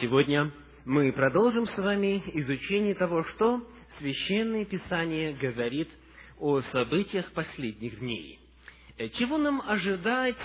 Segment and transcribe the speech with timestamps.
[0.00, 0.50] Сегодня
[0.86, 3.60] мы продолжим с вами изучение того, что
[3.98, 5.90] Священное Писание говорит
[6.38, 8.40] о событиях последних дней.
[8.96, 10.38] Э, чего нам ожидать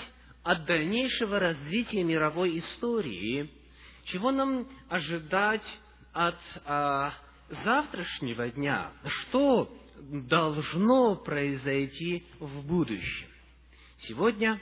[0.43, 3.49] от дальнейшего развития мировой истории?
[4.05, 5.65] Чего нам ожидать
[6.13, 7.13] от а,
[7.63, 8.91] завтрашнего дня?
[9.05, 13.27] Что должно произойти в будущем?
[13.99, 14.59] Сегодня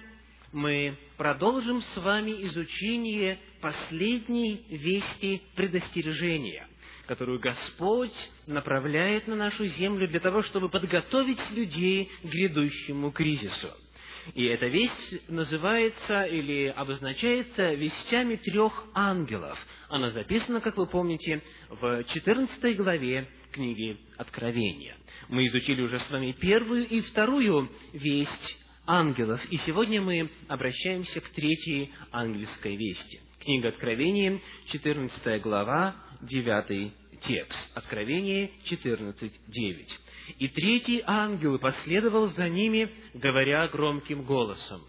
[0.56, 6.66] мы продолжим с вами изучение последней вести предостережения,
[7.08, 8.16] которую Господь
[8.48, 13.70] направляет на нашу землю для того, чтобы подготовить людей к грядущему кризису.
[14.34, 19.60] И эта весть называется или обозначается вестями трех ангелов.
[19.90, 24.96] Она записана, как вы помните, в 14 главе книги Откровения.
[25.28, 29.42] Мы изучили уже с вами первую и вторую весть ангелов.
[29.52, 33.22] И сегодня мы обращаемся к третьей ангельской вести.
[33.40, 34.40] Книга Откровения,
[34.72, 36.92] 14 глава, 9
[37.26, 37.78] текст.
[37.78, 40.00] Откровение 14, 9.
[40.40, 44.82] «И третий ангел последовал за ними, говоря громким голосом,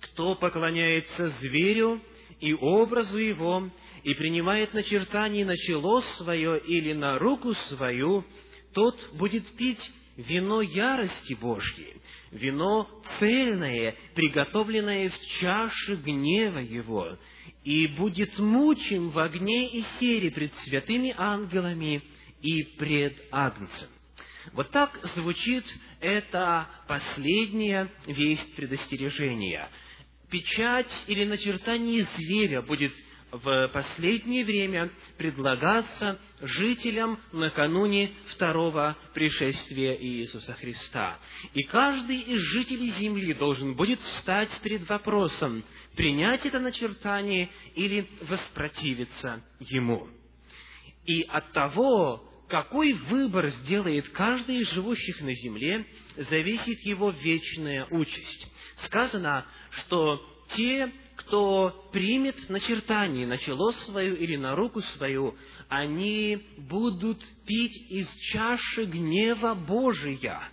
[0.00, 2.00] «Кто поклоняется зверю
[2.40, 3.70] и образу его,
[4.04, 8.24] и принимает начертание на чело свое или на руку свою,
[8.72, 9.80] тот будет пить
[10.16, 11.96] вино ярости Божьей,
[12.36, 17.18] вино цельное, приготовленное в чаше гнева Его,
[17.64, 22.02] и будет мучим в огне и сере пред святыми ангелами
[22.40, 23.88] и пред Агнцем.
[24.52, 25.64] Вот так звучит
[26.00, 29.68] эта последняя весть предостережения.
[30.30, 32.92] Печать или начертание зверя будет
[33.32, 41.18] в последнее время предлагаться жителям накануне второго пришествия Иисуса Христа.
[41.54, 45.64] И каждый из жителей земли должен будет встать перед вопросом,
[45.96, 50.08] принять это начертание или воспротивиться ему.
[51.04, 55.84] И от того, какой выбор сделает каждый из живущих на земле,
[56.16, 58.52] зависит его вечная участь.
[58.86, 60.24] Сказано, что
[60.56, 65.34] те, кто примет начертание на чело свою или на руку свою,
[65.68, 70.48] они будут пить из чаши гнева Божия.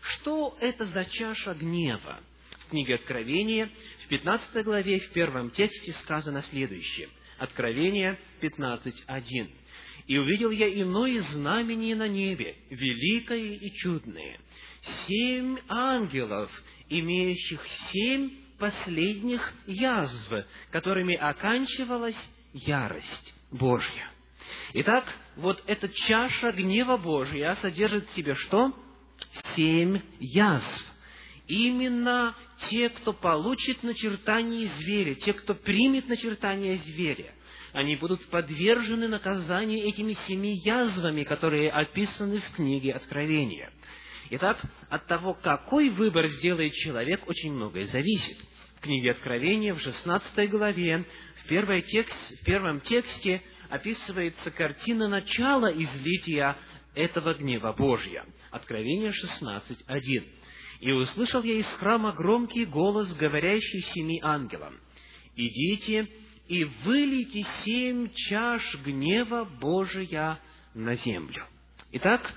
[0.00, 2.20] Что это за чаша гнева?
[2.66, 3.70] В книге Откровения,
[4.04, 7.08] в 15 главе, в первом тексте сказано следующее.
[7.38, 9.50] Откровение 15.1.
[10.06, 14.38] «И увидел я иное знамение на небе, великое и чудное,
[15.06, 16.50] семь ангелов,
[16.88, 20.32] имеющих семь последних язв,
[20.70, 22.16] которыми оканчивалась
[22.52, 24.10] ярость Божья.
[24.74, 25.04] Итак,
[25.36, 28.72] вот эта чаша гнева Божья содержит в себе что?
[29.56, 30.84] Семь язв.
[31.48, 32.36] Именно
[32.68, 37.32] те, кто получит начертание зверя, те, кто примет начертание зверя,
[37.72, 43.72] они будут подвержены наказанию этими семи язвами, которые описаны в книге Откровения.
[44.30, 48.38] Итак, от того, какой выбор сделает человек, очень многое зависит
[48.80, 51.04] книге Откровения, в 16 главе,
[51.44, 56.56] в, текст, в первом тексте описывается картина начала излития
[56.94, 58.24] этого гнева Божья.
[58.50, 60.24] Откровение 16.1.
[60.80, 64.80] «И услышал я из храма громкий голос, говорящий семи ангелам,
[65.36, 66.08] «Идите
[66.48, 70.40] и вылейте семь чаш гнева Божия
[70.74, 71.44] на землю».
[71.92, 72.32] Итак,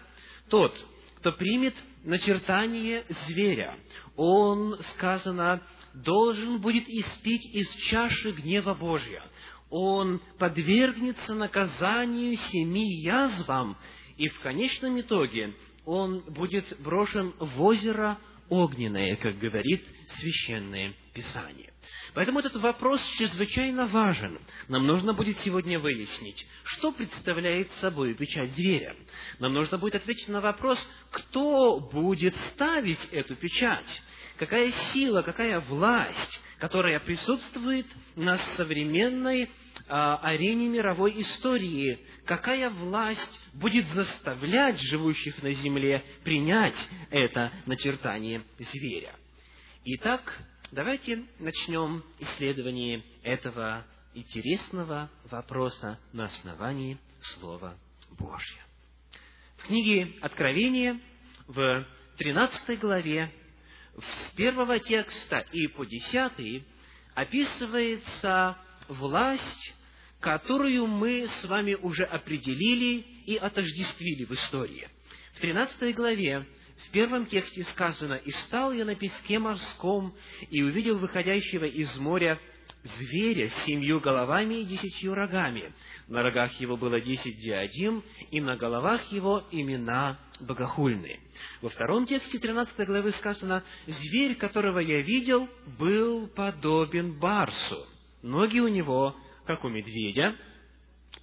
[0.49, 0.73] тот,
[1.17, 1.73] кто примет
[2.03, 3.77] начертание зверя,
[4.15, 5.61] он, сказано,
[5.93, 9.23] должен будет испить из чаши гнева Божья.
[9.69, 13.77] Он подвергнется наказанию семи язвам,
[14.17, 15.53] и в конечном итоге
[15.85, 18.17] он будет брошен в озеро
[18.49, 19.83] огненное, как говорит
[20.19, 21.73] Священное Писание.
[22.13, 24.39] Поэтому этот вопрос чрезвычайно важен.
[24.67, 28.95] Нам нужно будет сегодня выяснить, что представляет собой печать зверя.
[29.39, 30.79] Нам нужно будет ответить на вопрос,
[31.11, 34.01] кто будет ставить эту печать
[34.45, 37.85] какая сила, какая власть, которая присутствует
[38.17, 39.49] на современной
[39.87, 46.75] а, арене мировой истории, какая власть будет заставлять живущих на земле принять
[47.09, 49.15] это начертание зверя.
[49.85, 50.21] Итак,
[50.73, 56.97] давайте начнем исследование этого интересного вопроса на основании
[57.37, 57.77] Слова
[58.19, 58.61] Божьего.
[59.55, 60.99] В книге Откровения
[61.47, 61.85] в
[62.17, 63.31] 13 главе
[63.99, 66.65] с первого текста и по десятый
[67.13, 68.57] описывается
[68.87, 69.73] власть,
[70.19, 74.89] которую мы с вами уже определили и отождествили в истории.
[75.35, 76.47] В 13 главе,
[76.87, 80.15] в первом тексте сказано, «И стал я на песке морском,
[80.49, 82.39] и увидел выходящего из моря
[82.83, 85.73] зверя с семью головами и десятью рогами.
[86.07, 91.19] На рогах его было десять диадим, и на головах его имена богохульные.
[91.61, 95.47] Во втором тексте 13 главы сказано, «Зверь, которого я видел,
[95.79, 97.85] был подобен барсу.
[98.21, 99.15] Ноги у него,
[99.45, 100.35] как у медведя,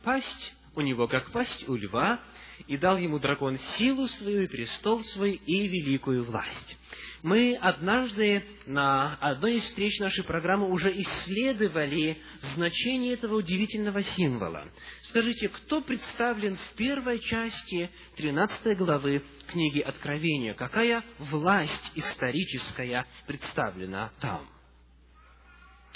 [0.02, 2.20] пасть у него, как пасть у льва,
[2.66, 6.76] и дал ему дракон силу свою, и престол свой, и великую власть».
[7.22, 12.16] Мы однажды на одной из встреч нашей программы уже исследовали
[12.54, 14.66] значение этого удивительного символа.
[15.02, 20.54] Скажите, кто представлен в первой части 13 главы книги Откровения?
[20.54, 24.48] Какая власть историческая представлена там?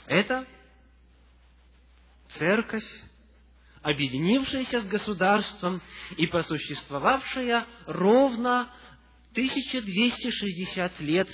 [0.07, 0.47] Это
[2.39, 2.85] церковь,
[3.85, 5.81] объединившаяся с государством
[6.17, 8.71] и просуществовавшая ровно
[9.33, 11.29] 1260 лет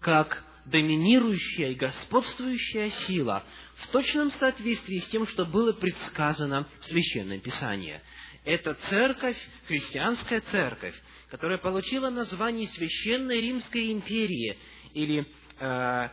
[0.00, 3.44] как доминирующая и господствующая сила
[3.76, 8.00] в точном соответствии с тем, что было предсказано в Священном Писании.
[8.44, 9.38] Это церковь,
[9.68, 10.94] христианская церковь,
[11.30, 14.58] которая получила название Священной Римской империи
[14.94, 15.26] или
[15.60, 16.08] э,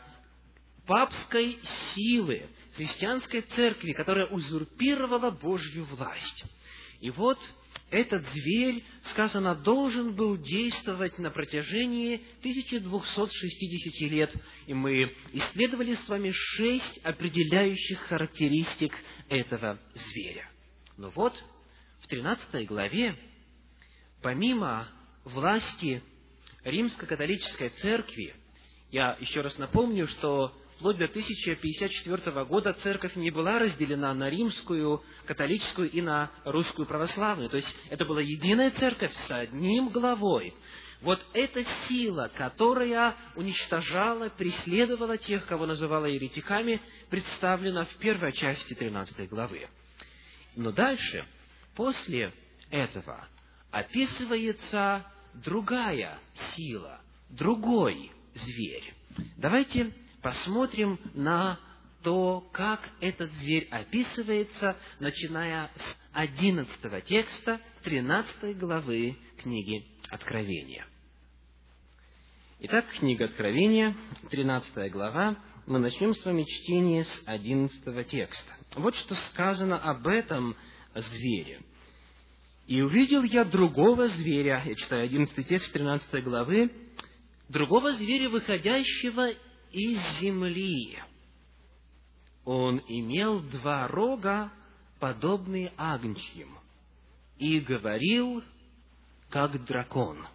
[0.86, 1.58] папской
[1.96, 6.46] силы, христианской церкви, которая узурпировала Божью власть.
[7.00, 7.40] И вот
[7.90, 14.34] этот зверь, сказано, должен был действовать на протяжении 1260 лет.
[14.68, 18.94] И мы исследовали с вами шесть определяющих характеристик
[19.28, 20.50] этого зверя.
[20.98, 21.34] Но вот
[22.02, 23.18] в 13 главе,
[24.22, 24.88] помимо
[25.26, 26.02] власти
[26.64, 28.36] Римско-католической церкви,
[28.92, 35.04] я еще раз напомню, что вплоть до 1054 года церковь не была разделена на римскую,
[35.28, 37.50] католическую и на русскую православную.
[37.50, 40.56] То есть это была единая церковь с одним главой.
[41.02, 46.82] Вот эта сила, которая уничтожала, преследовала тех, кого называла еретиками,
[47.12, 49.68] представлена в первой части 13 главы.
[50.56, 51.26] Но дальше,
[51.76, 52.34] после
[52.72, 53.28] этого,
[53.70, 55.06] описывается
[55.46, 56.18] другая
[56.56, 58.96] сила, другой зверь.
[59.38, 61.60] Давайте посмотрим на
[62.04, 70.86] то, как этот зверь описывается, начиная с одиннадцатого текста тринадцатой главы книги Откровения.
[72.60, 73.96] Итак, книга Откровения,
[74.30, 75.38] тринадцатая глава,
[75.68, 78.52] мы начнем с вами чтение с одиннадцатого текста.
[78.76, 80.56] Вот что сказано об этом
[80.94, 81.62] звере.
[82.68, 86.72] «И увидел я другого зверя», я читаю одиннадцатый текст тринадцатой главы,
[87.50, 89.34] «другого зверя, выходящего
[89.72, 91.00] из земли.
[92.46, 94.52] Он имел два рога,
[95.00, 96.50] подобные агнчьим,
[97.38, 98.44] и говорил,
[99.30, 100.26] как дракон.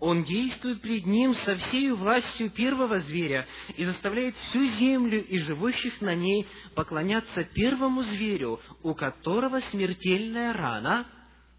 [0.00, 3.46] Он действует пред ним со всей властью первого зверя
[3.76, 11.06] и заставляет всю землю и живущих на ней поклоняться первому зверю, у которого смертельная рана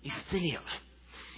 [0.04, 0.62] исцелела.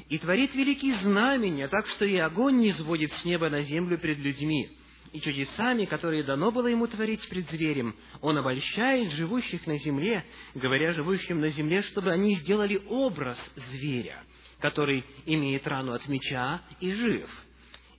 [0.10, 4.18] И творит великие знамения, так что и огонь не сводит с неба на землю пред
[4.18, 4.76] людьми
[5.16, 7.96] и чудесами, которые дано было ему творить пред зверем.
[8.22, 13.38] Он обольщает живущих на земле, говоря живущим на земле, чтобы они сделали образ
[13.72, 14.24] зверя,
[14.60, 17.30] который имеет рану от меча и жив.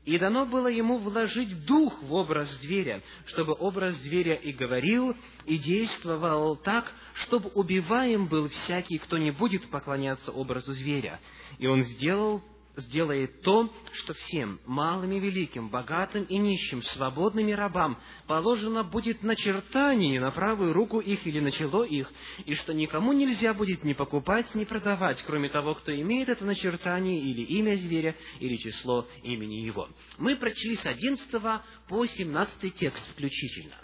[0.05, 5.17] И дано было ему вложить дух в образ зверя, чтобы образ зверя и говорил,
[5.47, 6.93] и действовал так,
[7.25, 11.19] чтобы убиваем был всякий, кто не будет поклоняться образу зверя.
[11.59, 12.43] И он сделал
[12.77, 19.23] сделает то, что всем, малым и великим, богатым и нищим, свободным и рабам, положено будет
[19.23, 22.11] начертание на правую руку их или на чело их,
[22.45, 27.19] и что никому нельзя будет ни покупать, ни продавать, кроме того, кто имеет это начертание
[27.19, 29.89] или имя зверя, или число имени его.
[30.19, 31.31] Мы прочли с 11
[31.89, 33.75] по 17 текст включительно.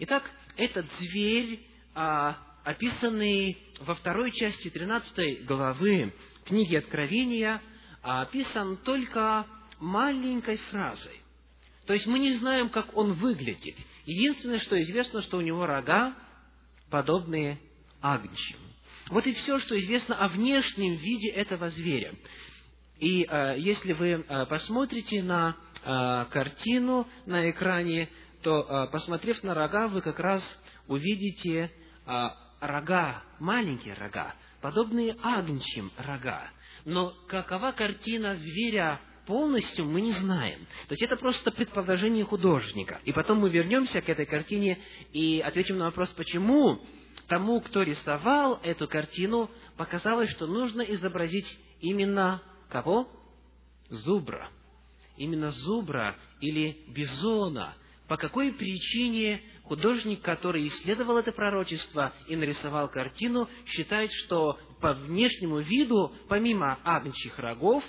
[0.00, 1.60] Итак, этот зверь,
[1.94, 6.12] а, описанный во второй части 13 главы
[6.44, 7.62] книги Откровения–
[8.06, 9.46] описан только
[9.80, 11.20] маленькой фразой.
[11.86, 13.76] То есть мы не знаем, как он выглядит.
[14.06, 16.14] Единственное, что известно, что у него рога,
[16.90, 17.58] подобные
[18.00, 18.58] агнчим.
[19.08, 22.14] Вот и все, что известно о внешнем виде этого зверя.
[22.98, 28.08] И э, если вы э, посмотрите на э, картину на экране,
[28.42, 30.42] то, э, посмотрев на рога, вы как раз
[30.88, 31.70] увидите
[32.06, 32.28] э,
[32.60, 36.50] рога, маленькие рога, подобные агнчим рога
[36.86, 40.60] но какова картина зверя полностью мы не знаем.
[40.86, 43.00] То есть это просто предположение художника.
[43.04, 44.78] И потом мы вернемся к этой картине
[45.12, 46.80] и ответим на вопрос, почему
[47.26, 51.46] тому, кто рисовал эту картину, показалось, что нужно изобразить
[51.80, 53.08] именно кого?
[53.88, 54.50] Зубра.
[55.16, 57.74] Именно зубра или бизона,
[58.06, 65.58] по какой причине художник, который исследовал это пророчество и нарисовал картину, считает, что по внешнему
[65.60, 67.84] виду, помимо агнчих рогов,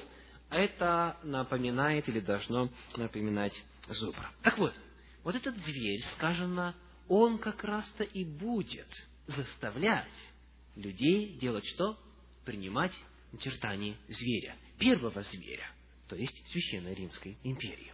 [0.49, 3.53] это напоминает или должно напоминать
[3.89, 4.31] зубра.
[4.41, 4.73] Так вот,
[5.23, 6.75] вот этот зверь, сказано,
[7.07, 8.87] он как раз-то и будет
[9.27, 10.11] заставлять
[10.75, 11.97] людей делать что?
[12.45, 12.93] Принимать
[13.31, 15.69] начертание зверя, первого зверя,
[16.07, 17.91] то есть Священной Римской империи.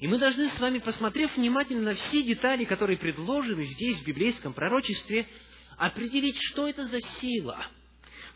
[0.00, 4.54] И мы должны с вами, посмотрев внимательно на все детали, которые предложены здесь, в библейском
[4.54, 5.26] пророчестве,
[5.76, 7.66] определить, что это за сила,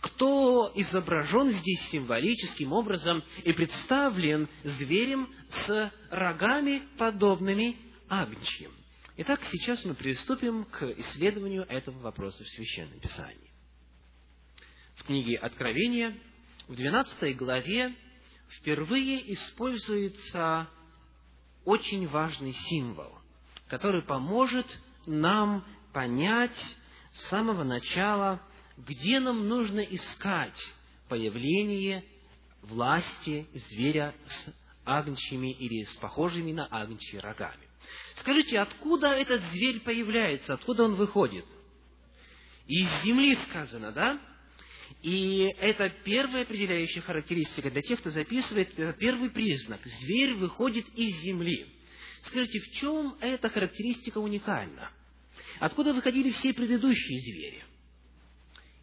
[0.00, 5.32] кто изображен здесь символическим образом и представлен зверем
[5.66, 7.76] с рогами, подобными
[8.08, 8.70] агнчьим.
[9.16, 13.50] Итак, сейчас мы приступим к исследованию этого вопроса в Священном Писании.
[14.96, 16.16] В книге Откровения,
[16.68, 17.94] в 12 главе,
[18.58, 20.68] впервые используется
[21.64, 23.12] очень важный символ,
[23.68, 24.66] который поможет
[25.06, 26.56] нам понять
[27.12, 28.40] с самого начала,
[28.76, 30.58] где нам нужно искать
[31.08, 32.04] появление
[32.62, 37.68] власти зверя с агнчими или с похожими на агнчьи рогами.
[38.16, 41.44] Скажите, откуда этот зверь появляется, откуда он выходит?
[42.66, 44.18] Из земли сказано, да?
[45.04, 49.80] И это первая определяющая характеристика для тех, кто записывает, это первый признак.
[49.84, 51.66] Зверь выходит из земли.
[52.22, 54.90] Скажите, в чем эта характеристика уникальна?
[55.60, 57.64] Откуда выходили все предыдущие звери?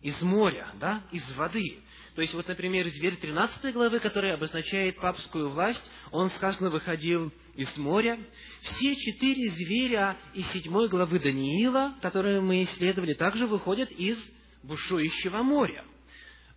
[0.04, 1.80] Из моря, да, из воды.
[2.14, 7.76] То есть, вот, например, зверь 13 главы, который обозначает папскую власть, он, сказано, выходил из
[7.78, 8.20] моря.
[8.62, 14.24] Все четыре зверя из 7 главы Даниила, которые мы исследовали, также выходят из
[14.62, 15.84] бушующего моря.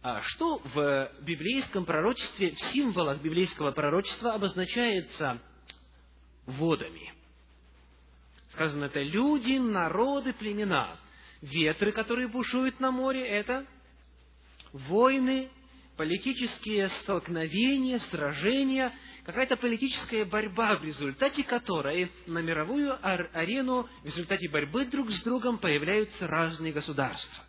[0.04, 5.40] А что в библейском пророчестве, в символах библейского пророчества обозначается
[6.44, 7.14] водами?
[8.50, 10.98] Сказано, это люди, народы, племена.
[11.40, 13.64] Ветры, которые бушуют на море, это
[14.74, 15.48] войны,
[15.96, 18.94] политические столкновения, сражения,
[19.24, 25.56] какая-то политическая борьба, в результате которой на мировую арену, в результате борьбы друг с другом
[25.56, 27.42] появляются разные государства.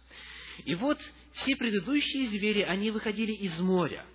[0.64, 0.98] И вот
[1.36, 4.06] все предыдущие звери, они выходили из моря.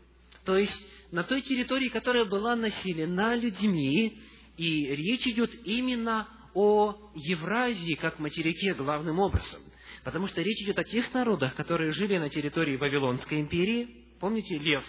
[0.44, 0.72] То есть
[1.12, 4.18] на той территории, которая была населена людьми,
[4.56, 9.62] и речь идет именно о Евразии как материке главным образом.
[10.04, 13.88] Потому что речь идет о тех народах, которые жили на территории Вавилонской империи.
[14.18, 14.84] Помните, лев.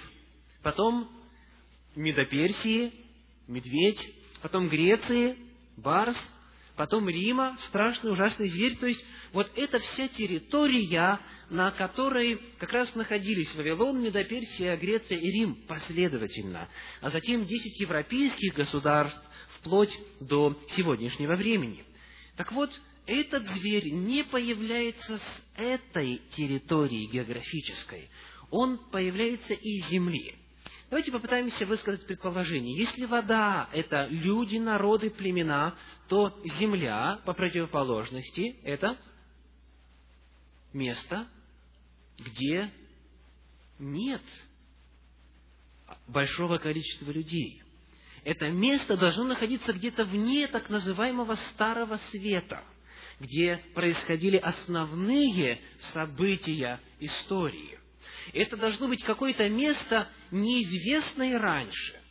[0.63, 1.09] Потом
[1.95, 2.93] Медоперсии,
[3.47, 3.99] медведь.
[4.41, 5.37] Потом Греции,
[5.77, 6.17] барс
[6.75, 8.77] потом Рима, страшный, ужасный зверь.
[8.77, 15.31] То есть, вот эта вся территория, на которой как раз находились Вавилон, Медоперсия, Греция и
[15.31, 16.69] Рим последовательно,
[17.01, 19.21] а затем десять европейских государств,
[19.59, 21.85] вплоть до сегодняшнего времени.
[22.35, 22.69] Так вот,
[23.05, 28.09] этот зверь не появляется с этой территории географической.
[28.49, 30.35] Он появляется из земли.
[30.91, 32.77] Давайте попытаемся высказать предположение.
[32.77, 35.73] Если вода– это люди, народы, племена,
[36.09, 38.97] то земля, по противоположности, это
[40.73, 41.29] место,
[42.19, 42.69] где
[43.79, 44.21] нет
[46.09, 47.63] большого количества людей.
[48.25, 52.65] Это место должно находиться где-то вне так называемого Старого Света,
[53.21, 55.61] где происходили основные
[55.93, 57.80] события истории.
[58.33, 62.01] Это должно быть какое-то место, неизвестное раньше.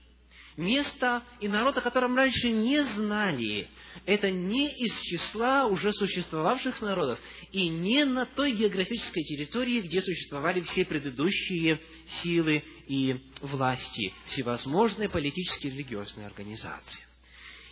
[0.57, 3.69] Место и народ, о котором раньше не знали,
[4.05, 7.19] это не из числа уже существовавших народов
[7.53, 11.81] и не на той географической территории, где существовали все предыдущие
[12.23, 17.01] силы и власти, всевозможные политические и религиозные организации.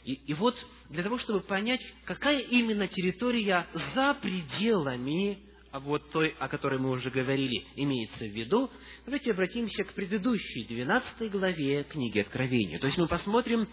[0.04, 0.56] И, и вот
[0.88, 5.38] для того, чтобы понять, какая именно территория за пределами
[5.70, 8.70] а вот той, о которой мы уже говорили, имеется в виду,
[9.04, 12.78] давайте обратимся к предыдущей, 12 главе книги Откровения.
[12.78, 13.68] То есть мы посмотрим,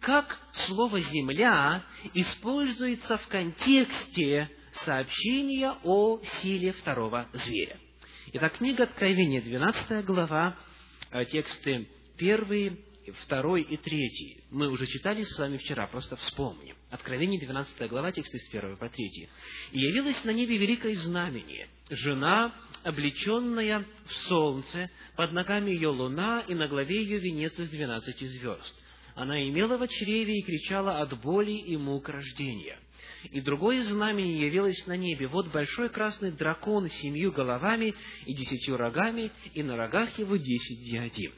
[0.00, 4.48] как слово «земля» используется в контексте
[4.84, 7.78] сообщения о силе второго зверя.
[8.32, 10.56] Итак, книга Откровения, 12 глава,
[11.10, 12.78] э, тексты 1,
[13.28, 14.44] 2 и 3.
[14.50, 16.76] Мы уже читали с вами вчера, просто вспомним.
[16.90, 19.28] Откровение, 12 глава, тексты с 1 по 3.
[19.72, 26.54] «И явилось на небе великое знамение, жена, облеченная в солнце, под ногами ее луна, и
[26.54, 28.74] на главе ее венец из двенадцати звезд.
[29.14, 32.78] Она имела в чреве и кричала от боли и мук рождения.
[33.32, 35.26] И другое знамение явилось на небе.
[35.26, 40.82] Вот большой красный дракон с семью головами и десятью рогами, и на рогах его десять
[40.84, 41.32] диадим.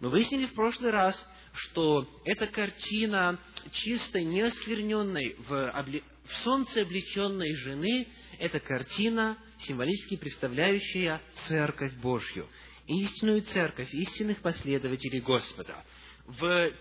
[0.00, 1.16] Мы выяснили в прошлый раз,
[1.54, 3.38] что эта картина
[3.72, 6.02] чисто неоскверненной, в, обли...
[6.24, 8.06] в солнце облеченной жены,
[8.38, 12.46] это картина, символически представляющая Церковь Божью,
[12.86, 15.82] истинную Церковь, истинных последователей Господа,
[16.26, 16.72] в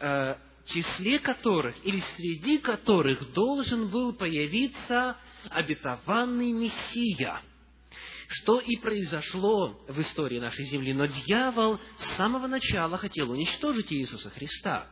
[0.00, 0.36] э,
[0.66, 5.16] числе которых, или среди которых должен был появиться
[5.50, 7.42] обетованный Мессия–
[8.32, 10.92] что и произошло в истории нашей земли.
[10.94, 14.86] Но дьявол с самого начала хотел уничтожить Иисуса Христа.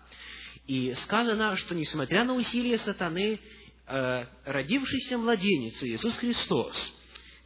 [0.67, 3.41] И сказано, что несмотря на усилия сатаны,
[3.87, 6.77] э, родившийся младенец Иисус Христос,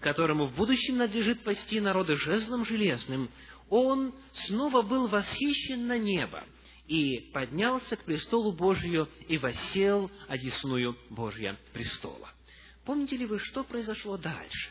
[0.00, 3.30] которому в будущем надлежит пасти народы жезлом железным,
[3.70, 4.14] он
[4.46, 6.44] снова был восхищен на небо
[6.86, 12.30] и поднялся к престолу Божию и восел одесную Божья престола.
[12.84, 14.70] Помните ли вы, что произошло дальше?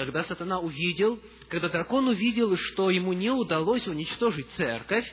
[0.00, 5.04] Когда сатана увидел, когда дракон увидел, что ему не удалось уничтожить церковь,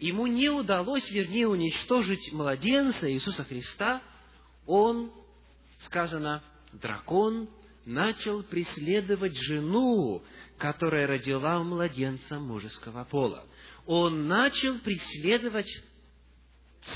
[0.00, 4.02] ему не удалось, вернее, уничтожить младенца Иисуса Христа,
[4.66, 5.10] он,
[5.86, 6.42] сказано,
[6.74, 7.48] дракон
[7.86, 10.22] начал преследовать жену,
[10.58, 13.46] которая родила младенца мужеского пола.
[13.86, 15.70] Он начал преследовать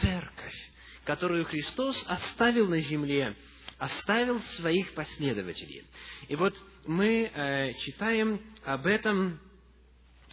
[0.03, 0.71] церковь,
[1.05, 3.35] которую Христос оставил на земле,
[3.79, 5.85] оставил своих последователей.
[6.29, 6.55] И вот
[6.87, 9.41] мы э, читаем об этом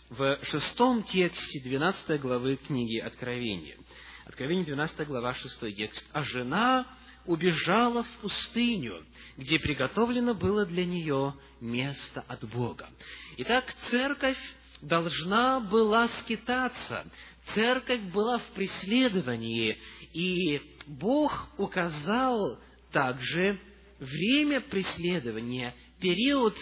[0.09, 3.77] в шестом тексте 12 главы книги Откровения.
[4.25, 6.03] Откровение 12 глава, шестой текст.
[6.11, 6.87] «А жена
[7.25, 9.05] убежала в пустыню,
[9.37, 12.89] где приготовлено было для нее место от Бога».
[13.37, 14.37] Итак, церковь
[14.81, 17.05] должна была скитаться,
[17.53, 19.77] церковь была в преследовании,
[20.13, 22.59] и Бог указал
[22.95, 23.59] также
[23.99, 26.55] время преследования, период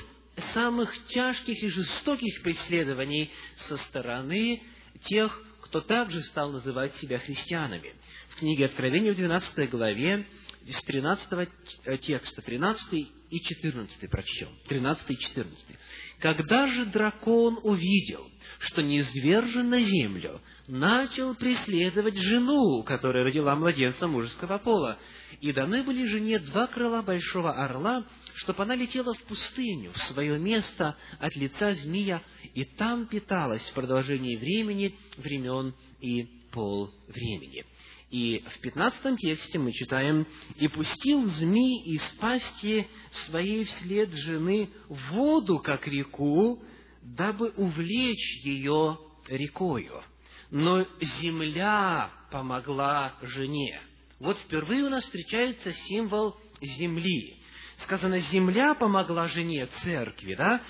[0.56, 3.30] самых тяжких и жестоких преследований
[3.68, 4.60] со стороны
[5.04, 7.94] тех, кто также стал называть себя христианами.
[8.30, 10.26] В книге Откровения в 12 главе
[10.72, 11.50] с 13
[12.02, 15.66] текста, 13 и 14 прочтем, 13 и 14.
[16.20, 18.30] «Когда же дракон увидел,
[18.60, 24.98] что низвержен на землю, начал преследовать жену, которая родила младенца мужеского пола,
[25.42, 30.40] и даны были жене два крыла большого орла, чтобы она летела в пустыню, в свое
[30.40, 32.22] место от лица змея,
[32.54, 37.66] и там питалась в продолжении времени, времен и пол времени.
[38.14, 42.88] И в пятнадцатом тексте мы читаем, «И пустил змей из пасти
[43.26, 46.64] своей вслед жены воду, как реку,
[47.02, 50.04] дабы увлечь ее рекою.
[50.52, 53.82] Но земля помогла жене».
[54.20, 57.40] Вот впервые у нас встречается символ земли.
[57.82, 60.62] Сказано, земля помогла жене церкви, да?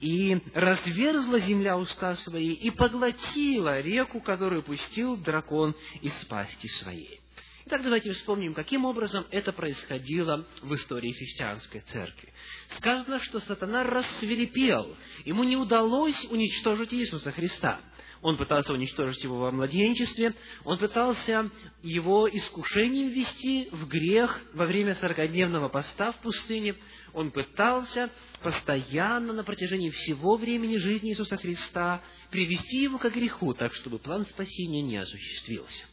[0.00, 7.20] И разверзла земля уста свои и поглотила реку, которую пустил дракон из пасти своей.
[7.66, 12.32] Итак, давайте вспомним, каким образом это происходило в истории христианской церкви.
[12.78, 17.80] Сказано, что сатана рассверепел, ему не удалось уничтожить Иисуса Христа.
[18.22, 21.50] Он пытался уничтожить его во младенчестве, он пытался
[21.82, 26.74] его искушением ввести в грех во время сорокодневного поста в пустыне,
[27.14, 28.10] он пытался
[28.42, 34.26] постоянно на протяжении всего времени жизни Иисуса Христа привести его к греху, так чтобы план
[34.26, 35.86] спасения не осуществился.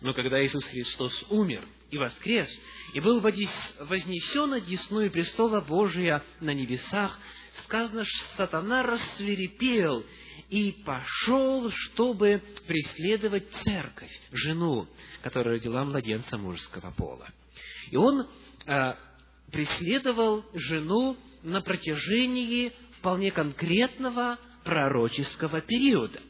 [0.00, 2.48] Но когда Иисус Христос умер и воскрес,
[2.92, 7.18] и был вознесен от десную престола Божия на небесах,
[7.64, 10.04] сказано, что сатана рассверепел
[10.48, 14.88] и пошел, чтобы преследовать церковь, жену,
[15.22, 17.28] которая родила младенца мужского пола.
[17.90, 18.26] И он
[18.66, 18.94] э,
[19.52, 26.20] преследовал жену на протяжении вполне конкретного пророческого периода.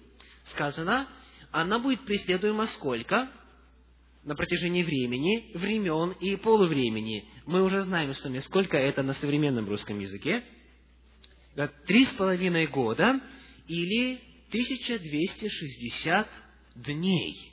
[0.47, 1.09] Сказано,
[1.51, 3.29] она будет преследуема сколько?
[4.25, 7.25] На протяжении времени, времен и полувремени.
[7.47, 10.45] Мы уже знаем с вами, сколько это на современном русском языке.
[11.87, 13.21] Три с половиной года
[13.69, 16.29] или 1260
[16.77, 17.53] дней.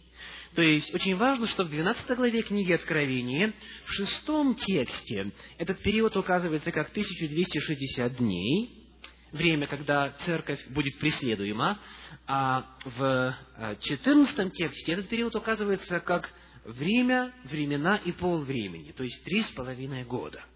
[0.55, 3.53] То есть, очень важно, что в 12 главе книги Откровения,
[3.85, 8.71] в шестом тексте, этот период указывается как 1260 дней,
[9.33, 11.77] время, когда церковь будет преследуема,
[12.25, 13.35] а в
[13.81, 16.29] 14 э, тексте этот период указывается как
[16.63, 20.41] время, времена и полвремени, то есть три с половиной года–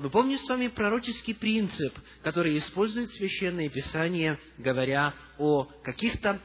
[0.00, 6.40] мы помним с вами пророческий принцип, который использует Священное Писание, говоря о каких-то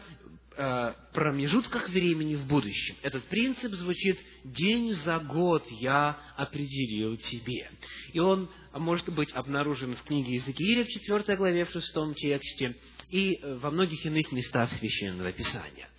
[0.55, 2.95] э, промежутках времени в будущем.
[3.01, 7.71] Этот принцип звучит «день за год я определил тебе».
[8.13, 12.75] И он может быть обнаружен в книге Иезекииля в 4 главе, в 6 тексте,
[13.09, 15.89] и во многих иных местах Священного Писания.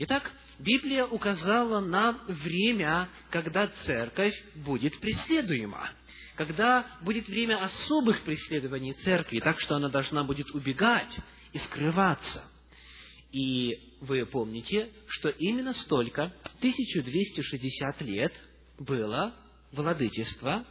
[0.00, 5.90] Итак, Библия указала на время, когда церковь будет преследуема,
[6.36, 11.18] когда будет время особых преследований церкви, так что она должна будет убегать
[11.52, 12.44] и скрываться.
[13.32, 18.32] И вы помните, что именно столько, 1260 лет,
[18.78, 19.34] было
[19.72, 20.64] владычество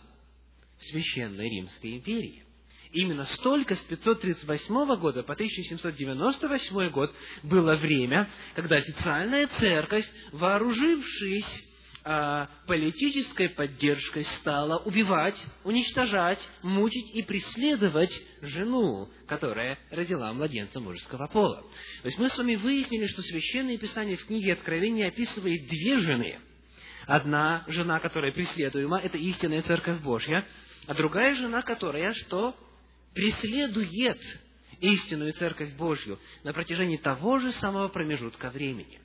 [0.79, 2.43] Священной Римской империи.
[2.91, 11.65] Именно столько с 538 года по 1798 год было время, когда официальная церковь, вооружившись
[12.67, 21.61] политической поддержкой, стала убивать, уничтожать, мучить и преследовать жену, которая родила младенца мужеского пола.
[22.01, 26.39] То есть мы с вами выяснили, что Священное Писание в книге Откровения описывает две жены.
[27.07, 30.45] Одна жена, которая преследуема, это истинная Церковь Божья,
[30.87, 32.55] а другая жена, которая что?
[33.15, 34.19] преследует
[34.81, 38.99] истинную Церковь Божью на протяжении того же самого промежутка времени.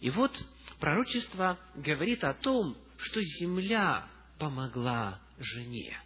[0.00, 0.32] И вот
[0.82, 4.04] пророчество говорит о том, что земля
[4.40, 5.96] помогла жене.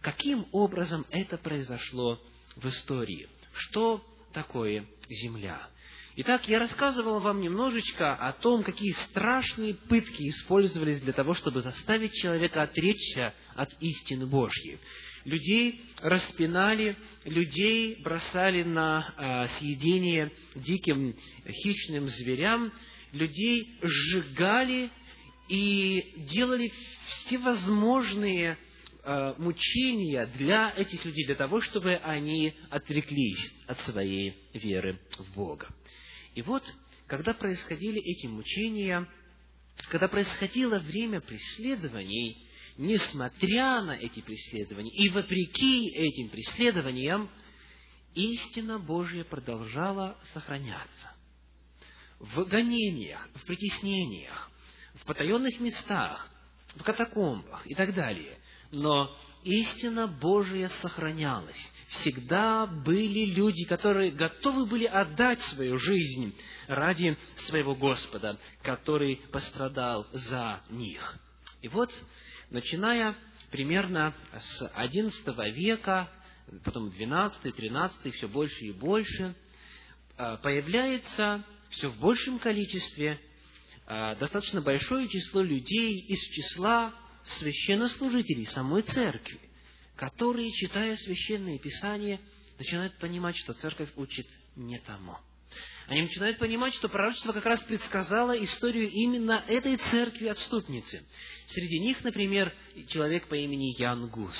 [0.00, 2.20] Каким образом это произошло
[2.56, 3.28] в истории?
[3.54, 5.68] Что такое земля?
[6.16, 12.12] Итак, я рассказывал вам немножечко о том, какие страшные пытки использовались для того, чтобы заставить
[12.14, 14.80] человека отречься от истины Божьей
[15.26, 21.14] людей распинали, людей бросали на а, съедение диким
[21.48, 22.72] хищным зверям,
[23.12, 24.90] людей сжигали
[25.48, 26.72] и делали
[27.26, 28.58] всевозможные
[29.02, 35.68] а, мучения для этих людей, для того, чтобы они отреклись от своей веры в Бога.
[36.34, 36.62] И вот,
[37.06, 39.08] когда происходили эти мучения,
[39.90, 47.30] когда происходило время преследований, несмотря на эти преследования и вопреки этим преследованиям,
[48.14, 51.15] истина Божья продолжала сохраняться.
[52.18, 54.50] В гонениях, в притеснениях,
[54.94, 56.30] в потаенных местах,
[56.74, 58.38] в катакомбах и так далее.
[58.70, 61.56] Но истина Божия сохранялась.
[61.88, 66.34] Всегда были люди, которые готовы были отдать свою жизнь
[66.66, 67.16] ради
[67.48, 71.18] своего Господа, который пострадал за них.
[71.62, 71.90] И вот
[72.50, 73.14] начиная
[73.50, 76.10] примерно с XI века,
[76.64, 79.34] потом XII, XIII, все больше и больше,
[80.16, 83.20] а, появляется все в большем количестве
[83.86, 86.94] а, достаточно большое число людей из числа
[87.38, 89.40] священнослужителей самой церкви,
[89.96, 92.20] которые, читая священные писания,
[92.58, 95.16] начинают понимать, что церковь учит не тому.
[95.88, 101.06] Они начинают понимать, что пророчество как раз предсказало историю именно этой церкви-отступницы.
[101.46, 102.52] Среди них, например,
[102.88, 104.36] человек по имени Ян Гус,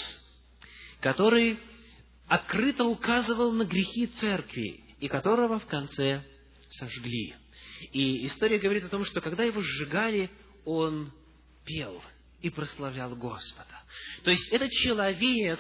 [1.01, 1.59] который
[2.27, 6.25] открыто указывал на грехи церкви, и которого в конце
[6.71, 7.35] сожгли.
[7.93, 10.31] И история говорит о том, что когда его сжигали,
[10.65, 11.13] он
[11.65, 12.03] пел
[12.43, 13.83] и прославлял Господа.
[14.25, 15.59] То есть этот человек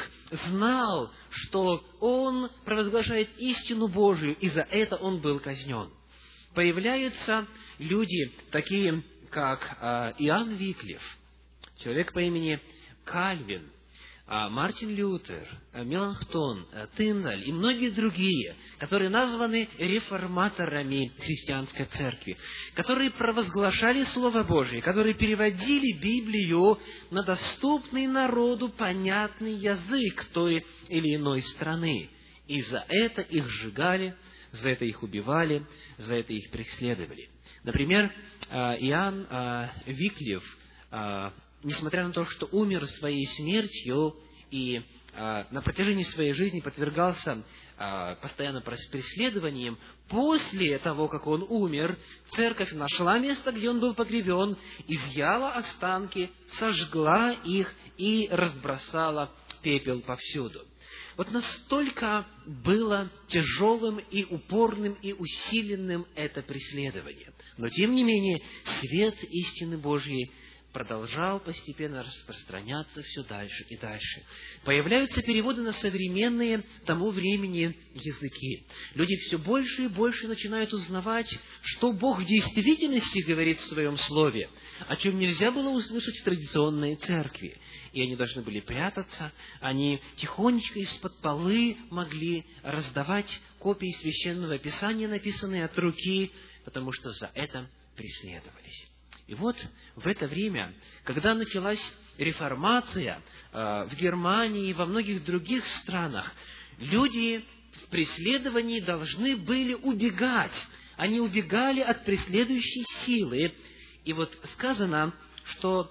[0.48, 5.90] знал, что он провозглашает истину Божию, и за это он был казнен.
[6.54, 7.46] Появляются
[7.78, 11.02] люди, такие как а, Иоанн Виклев,
[11.78, 12.60] человек по имени
[13.04, 13.70] Кальвин,
[14.26, 22.36] Мартин Лютер, а, Меланхтон, Тиндаль и многие другие, которые названы реформаторами христианской церкви,
[22.74, 26.76] которые провозглашали Слово Божие, которые переводили Библию
[27.12, 32.10] на доступный народу понятный язык той или иной страны.
[32.48, 34.16] И за это их сжигали,
[34.50, 35.64] за это их убивали,
[35.98, 37.28] за это их преследовали.
[37.62, 38.12] Например,
[38.50, 40.42] Иоанн Виклев
[41.62, 44.16] несмотря на то, что умер своей смертью
[44.50, 44.82] и
[45.14, 47.42] а, на протяжении своей жизни подвергался
[47.78, 51.98] а, постоянно преследованиям, после того, как он умер,
[52.34, 60.64] церковь нашла место, где он был погребен, изъяла останки, сожгла их и разбросала пепел повсюду.
[61.16, 67.32] Вот настолько было тяжелым и упорным и усиленным это преследование.
[67.56, 68.42] Но, тем не менее,
[68.80, 70.30] свет истины Божьей
[70.76, 74.22] продолжал постепенно распространяться все дальше и дальше.
[74.62, 78.66] Появляются переводы на современные тому времени языки.
[78.92, 84.50] Люди все больше и больше начинают узнавать, что Бог в действительности говорит в Своем Слове,
[84.86, 87.58] о чем нельзя было услышать в традиционной церкви.
[87.94, 95.64] И они должны были прятаться, они тихонечко из-под полы могли раздавать копии священного писания, написанные
[95.64, 96.30] от руки,
[96.66, 98.95] потому что за это преследовались.
[99.26, 99.56] И вот
[99.96, 100.72] в это время,
[101.04, 101.80] когда началась
[102.16, 106.32] реформация э, в Германии и во многих других странах,
[106.78, 107.44] люди
[107.84, 110.52] в преследовании должны были убегать
[110.96, 113.54] они убегали от преследующей силы.
[114.04, 115.90] И вот сказано, что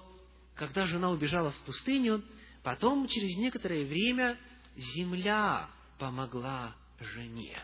[0.54, 2.22] когда жена убежала в пустыню,
[2.62, 4.38] потом через некоторое время
[4.76, 7.62] земля помогла жене.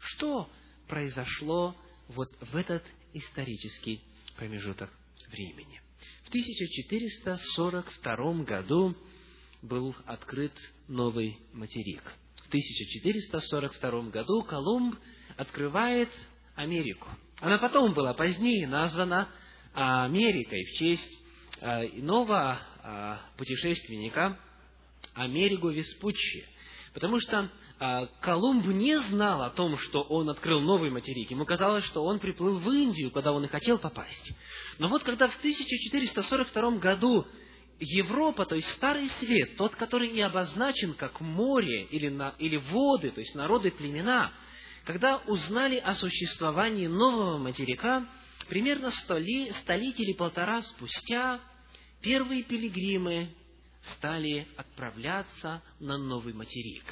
[0.00, 0.50] Что
[0.88, 1.76] произошло
[2.08, 4.02] вот в этот исторический
[4.36, 4.90] промежуток
[5.30, 5.80] времени?
[6.24, 8.94] В 1442 году
[9.62, 10.52] был открыт
[10.88, 12.02] новый материк.
[12.44, 14.98] В 1442 году Колумб
[15.36, 16.10] открывает
[16.54, 17.08] Америку.
[17.40, 19.28] Она потом была позднее названа
[19.72, 21.18] Америкой в честь
[21.60, 24.38] а, иного а, путешественника
[25.14, 26.46] Америго Веспуччи.
[26.92, 27.50] Потому что а,
[28.20, 31.30] Колумб не знал о том, что он открыл новый материк.
[31.30, 34.32] Ему казалось, что он приплыл в Индию, куда он и хотел попасть.
[34.78, 37.26] Но вот когда в 1442 году
[37.80, 43.10] Европа, то есть Старый Свет, тот, который и обозначен как море или, на, или воды,
[43.10, 44.32] то есть народы, племена,
[44.84, 48.06] когда узнали о существовании нового материка,
[48.48, 51.40] примерно столи, столетие или полтора спустя
[52.02, 53.30] первые пилигримы
[53.96, 56.84] стали отправляться на новый материк.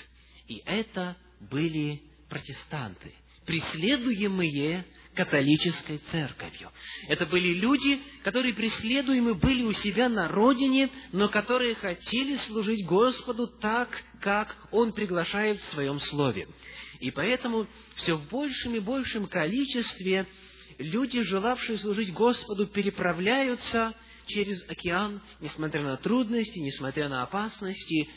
[0.48, 1.16] И это
[1.50, 3.12] были протестанты,
[3.46, 6.70] преследуемые католической церковью.
[7.08, 13.46] Это были люди, которые преследуемы были у себя на родине, но которые хотели служить Господу
[13.46, 13.88] так,
[14.20, 16.48] как Он приглашает в Своем Слове.
[17.00, 20.26] И поэтому все в большем и большем количестве
[20.78, 23.94] люди, желавшие служить Господу, переправляются
[24.26, 28.08] через океан, несмотря на трудности, несмотря на опасности,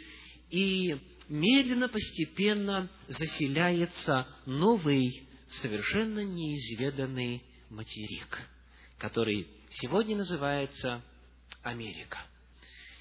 [0.49, 0.95] и
[1.29, 5.27] медленно, постепенно заселяется новый,
[5.61, 8.41] совершенно неизведанный материк,
[8.97, 11.01] который сегодня называется
[11.63, 12.19] Америка.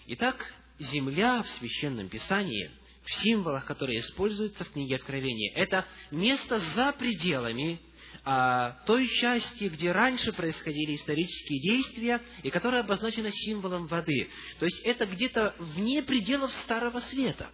[0.07, 0.45] Итак,
[0.79, 2.71] Земля в Священном Писании,
[3.05, 7.81] в символах, которые используются в книге Откровения, это место за пределами
[8.25, 14.31] а, той части, где раньше происходили исторические действия, и которая обозначена символом воды.
[14.59, 17.51] То есть это где-то вне пределов Старого Света.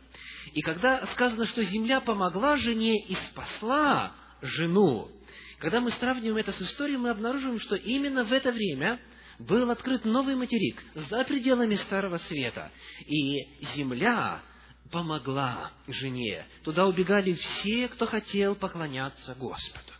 [0.53, 5.11] И когда сказано, что земля помогла жене и спасла жену,
[5.59, 9.01] когда мы сравниваем это с историей, мы обнаруживаем, что именно в это время
[9.39, 12.71] был открыт новый материк за пределами Старого Света.
[13.07, 14.43] И земля
[14.91, 16.47] помогла жене.
[16.65, 19.93] Туда убегали все, кто хотел поклоняться Господу.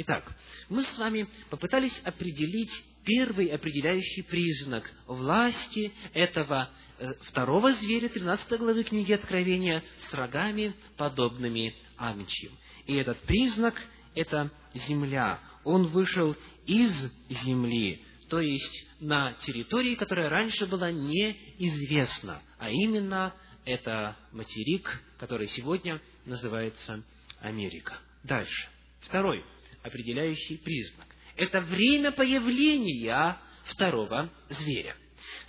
[0.00, 0.32] Итак,
[0.68, 2.70] мы с вами попытались определить
[3.04, 11.74] первый определяющий признак власти этого э, второго зверя 13 главы книги Откровения с рогами, подобными
[11.96, 12.52] амичьим.
[12.86, 13.74] И этот признак–
[14.14, 14.52] это
[14.86, 15.40] земля.
[15.64, 16.92] Он вышел из
[17.28, 23.34] земли, то есть на территории, которая раньше была неизвестна, а именно
[23.64, 27.02] это материк, который сегодня называется
[27.40, 27.98] Америка.
[28.22, 28.68] Дальше.
[29.00, 29.44] Второй–
[29.88, 31.06] определяющий признак.
[31.36, 34.96] Это время появления второго зверя.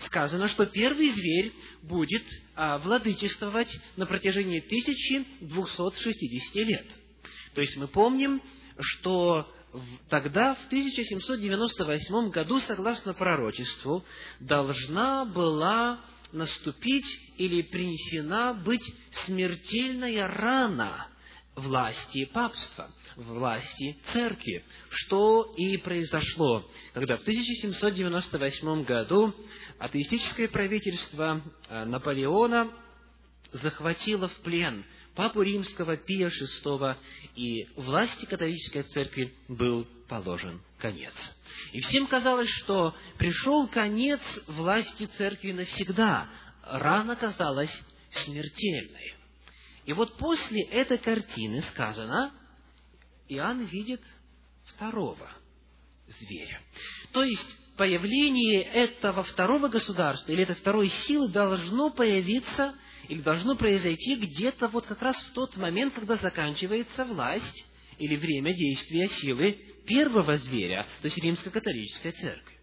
[0.06, 2.24] Сказано, что первый зверь будет
[2.56, 6.86] а, владычествовать на протяжении 1260 лет.
[7.54, 8.42] То есть мы помним,
[8.80, 9.52] что
[10.10, 14.06] тогда, в 1798 году, согласно пророчеству,
[14.40, 17.06] должна была наступить
[17.38, 18.84] или принесена быть
[19.26, 21.08] смертельная рана
[21.60, 29.34] власти папства, власти церкви, что и произошло, когда в 1798 году
[29.78, 32.72] атеистическое правительство э, Наполеона
[33.52, 36.30] захватило в плен папу римского Пия
[36.64, 36.96] VI,
[37.36, 41.14] и власти католической церкви был положен конец.
[41.74, 46.30] И всем казалось, что пришел конец власти церкви навсегда.
[46.64, 47.72] Рана казалась
[48.12, 49.19] смертельной.
[49.90, 52.32] И вот после этой картины сказано,
[53.28, 54.02] Иоанн видит
[54.66, 55.32] второго
[56.06, 56.62] зверя.
[57.12, 62.76] То есть, появление этого второго государства или этой второй силы должно появиться
[63.08, 67.66] или должно произойти где-то вот как раз в тот момент, когда заканчивается власть
[67.98, 69.54] или время действия силы
[69.88, 72.60] первого зверя, то есть римско-католической церкви.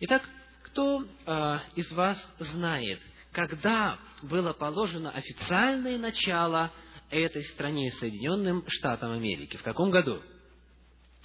[0.00, 0.28] Итак,
[0.64, 6.70] кто э, из вас знает, когда было положено официальное начало
[7.10, 9.56] этой стране, Соединенным Штатам Америки.
[9.56, 10.20] В каком году?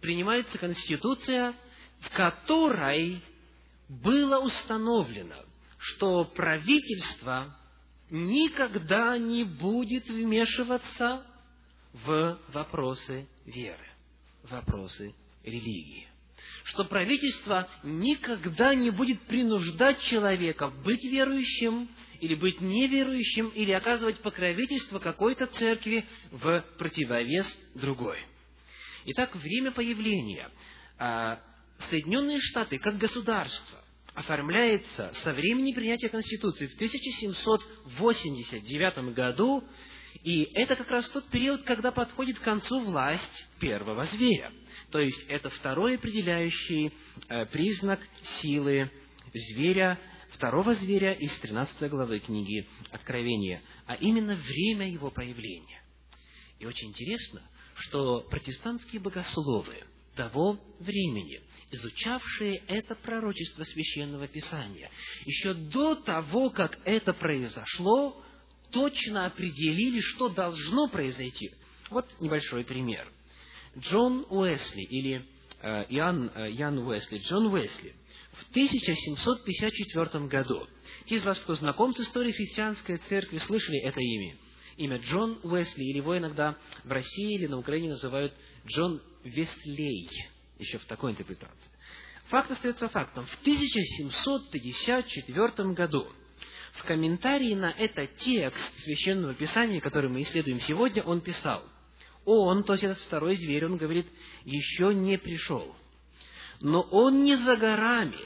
[0.00, 1.54] принимается Конституция
[2.00, 3.22] в которой
[3.88, 5.44] было установлено,
[5.78, 7.56] что правительство
[8.10, 11.24] никогда не будет вмешиваться
[11.92, 13.88] в вопросы веры,
[14.44, 16.08] вопросы религии.
[16.64, 21.88] Что правительство никогда не будет принуждать человека быть верующим
[22.20, 28.18] или быть неверующим, или оказывать покровительство какой-то церкви в противовес другой.
[29.06, 30.50] Итак, время появления
[30.98, 31.40] а,
[31.90, 39.62] Соединенные Штаты как государство оформляется со времени принятия Конституции в 1789 году,
[40.24, 44.50] и это как раз тот период, когда подходит к концу власть первого зверя.
[44.90, 46.92] То есть это второй определяющий
[47.28, 48.00] э, признак
[48.40, 48.90] силы
[49.32, 50.00] зверя,
[50.32, 55.82] второго зверя из 13 главы книги Откровения, а именно время его появления.
[56.58, 57.42] И очень интересно,
[57.76, 59.84] что протестантские богословы
[60.18, 64.90] того времени изучавшие это пророчество священного писания,
[65.24, 68.20] еще до того, как это произошло,
[68.72, 71.52] точно определили, что должно произойти.
[71.90, 73.10] Вот небольшой пример.
[73.78, 75.24] Джон Уэсли или
[75.60, 77.94] э, Иоанн, э, Иоанн Уэсли, Джон Уэсли
[78.32, 80.66] в 1754 году.
[81.06, 84.36] Те из вас, кто знаком с историей христианской церкви, слышали это имя.
[84.78, 88.32] Имя Джон Уэсли, или его иногда в России или на Украине называют
[88.66, 90.08] Джон Веслей
[90.58, 91.70] еще в такой интерпретации.
[92.28, 93.26] Факт остается фактом.
[93.26, 96.08] В 1754 году
[96.74, 101.64] в комментарии на этот текст Священного Писания, который мы исследуем сегодня, он писал,
[102.24, 104.06] он, то есть этот второй зверь, он говорит,
[104.44, 105.74] еще не пришел.
[106.60, 108.20] Но он не за горами,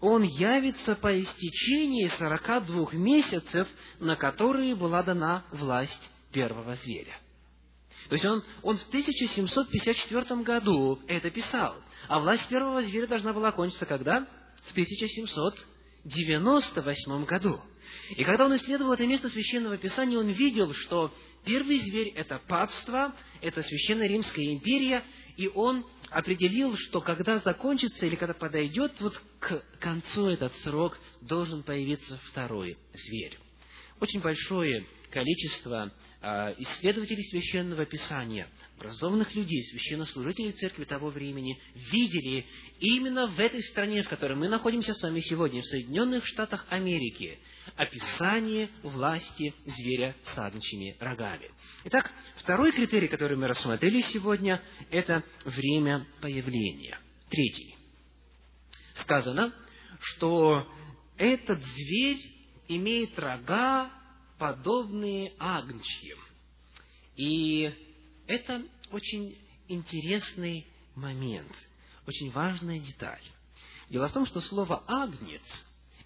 [0.00, 3.66] он явится по истечении сорока двух месяцев,
[4.00, 7.18] на которые была дана власть первого зверя.
[8.08, 11.76] То есть он, он в 1754 году это писал.
[12.08, 14.26] А власть первого зверя должна была кончиться когда?
[14.68, 17.60] В 1798 году.
[18.16, 23.14] И когда он исследовал это место Священного Писания, он видел, что первый зверь– это папство,
[23.40, 25.04] это Священная Римская империя,
[25.36, 31.62] и он определил, что когда закончится или когда подойдет вот к концу этот срок, должен
[31.62, 33.38] появиться второй зверь.
[34.00, 35.90] Очень большое количество
[36.24, 42.46] а, исследователей Священного Писания, образованных людей, священнослужителей церкви того времени, видели
[42.78, 47.40] именно в этой стране, в которой мы находимся с вами сегодня, в Соединенных Штатах Америки,
[47.74, 51.50] описание власти зверя с агнчими рогами.
[51.86, 57.00] Итак, второй критерий, который мы рассмотрели сегодня, это время появления.
[57.30, 57.74] Третий.
[59.00, 59.52] Сказано,
[59.98, 60.68] что
[61.16, 62.20] этот зверь
[62.68, 63.90] имеет рога,
[64.42, 66.18] подобные агнчьим.
[67.14, 67.72] И
[68.26, 71.52] это очень интересный момент,
[72.08, 73.22] очень важная деталь.
[73.88, 75.44] Дело в том, что слово «агнец»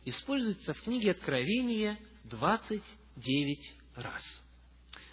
[0.05, 4.22] используется в книге Откровения 29 раз.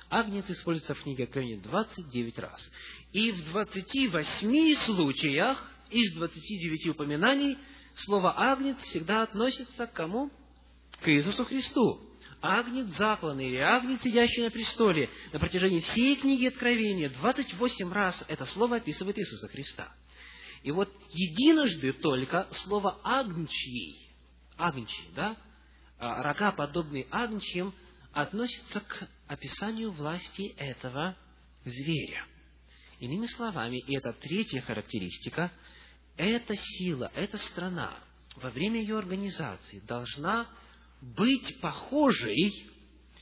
[0.09, 2.61] Агнец используется в книге Откровения 29 раз.
[3.13, 7.57] И в 28 случаях из 29 упоминаний
[7.95, 10.29] слово «агнец» всегда относится к кому?
[10.99, 12.09] К Иисусу Христу
[12.43, 18.45] агнец закланный или агнец, сидящий на престоле, на протяжении всей книги Откровения 28 раз это
[18.47, 19.91] слово описывает Иисуса Христа.
[20.61, 24.09] И вот единожды только слово «агнчий»,
[24.57, 25.37] «агнчий», да,
[25.99, 27.73] а, рога, подобные агнчьим,
[28.11, 31.15] относится к описанию власти этого
[31.63, 32.25] зверя.
[32.99, 35.51] Иными словами, и это третья характеристика,
[36.17, 37.99] эта сила, эта страна
[38.35, 40.47] во время ее организации должна
[41.15, 42.69] быть похожей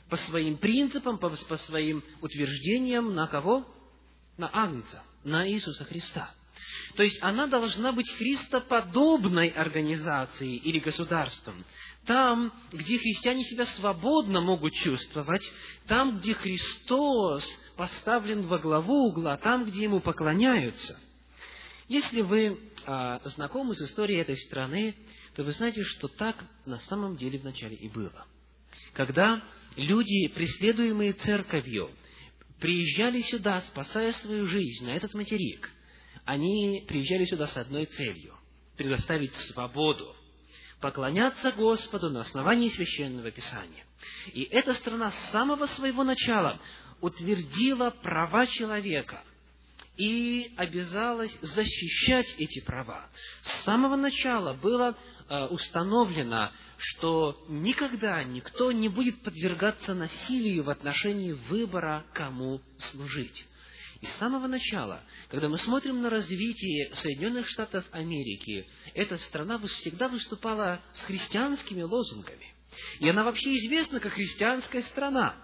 [0.10, 3.66] по своим принципам, по, по своим утверждениям на кого?
[4.38, 6.32] На Агнца, на Иисуса Христа.
[6.96, 11.64] То есть она должна быть христоподобной организацией или государством.
[12.06, 15.44] Там, где христиане себя свободно могут чувствовать,
[15.88, 17.44] там, где Христос
[17.78, 21.00] поставлен во главу угла, там, где Ему поклоняются.
[21.88, 24.96] Если вы а, знакомы с историей этой страны,
[25.36, 28.26] то вы знаете, что так на самом деле вначале и было.
[28.94, 29.44] Когда
[29.76, 31.90] люди, преследуемые церковью,
[32.60, 35.70] приезжали сюда, спасая свою жизнь на этот материк,
[36.26, 38.36] они приезжали сюда с одной целью–
[38.78, 40.16] предоставить свободу,
[40.80, 43.86] поклоняться Господу на основании Священного Писания.
[44.34, 46.60] И эта страна с самого своего начала
[47.00, 49.24] утвердила права человека–
[50.02, 53.08] и обязалась защищать эти права.
[53.44, 54.98] С самого начала было
[55.30, 63.46] э, установлено, что никогда никто не будет подвергаться насилию в отношении выбора, кому служить.
[64.02, 70.08] И с самого начала, когда мы смотрим на развитие Соединенных Штатов Америки, эта страна всегда
[70.08, 72.56] выступала с христианскими лозунгами.
[73.00, 75.36] И она вообще известна как христианская страна.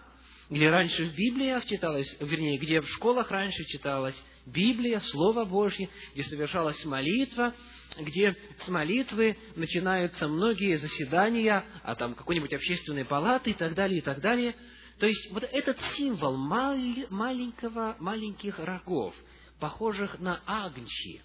[0.50, 6.24] где раньше в Библиях читалось, вернее, где в школах раньше читалась Библия, Слово Божье, где
[6.24, 7.54] совершалась молитва,
[8.00, 14.02] где с молитвы начинаются многие заседания, а там какой-нибудь общественной палаты и так далее, и
[14.02, 14.56] так далее.
[15.00, 19.14] То есть вот этот символ маленького, маленьких рогов,
[19.60, 21.22] похожих на агнчи,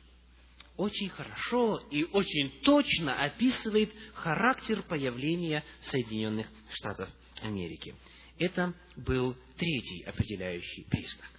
[0.76, 7.08] очень хорошо и очень точно описывает характер появления Соединенных Штатов
[7.42, 7.94] Америки.
[8.38, 11.31] Это был третий определяющий признак.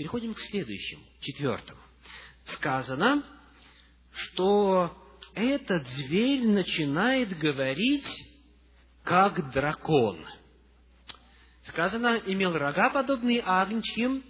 [0.00, 1.78] Переходим к следующему, четвертому.
[2.54, 3.22] Сказано,
[4.10, 4.96] что
[5.34, 8.06] этот зверь начинает говорить
[9.02, 10.24] как дракон.
[11.64, 14.24] Сказано, имел рога, подобные агнчьим,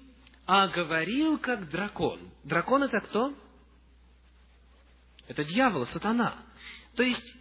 [0.44, 2.32] а говорил как дракон.
[2.42, 3.32] Дракон это кто?
[5.28, 6.34] Это дьявол, сатана.
[6.96, 7.36] То есть,